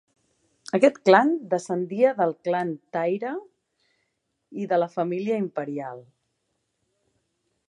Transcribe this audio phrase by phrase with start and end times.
[0.77, 3.35] Aquest clan descendia del clan Taira
[4.65, 6.07] i de la família imperial.